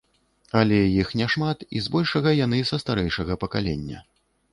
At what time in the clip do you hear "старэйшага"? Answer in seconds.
2.85-3.37